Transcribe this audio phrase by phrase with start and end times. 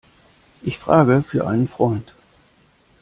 [0.63, 2.11] Ich frage für einen Freund.